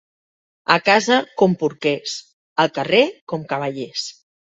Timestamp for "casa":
0.87-1.19